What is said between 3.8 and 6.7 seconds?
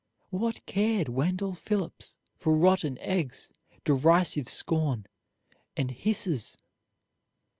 derisive scorn, and hisses?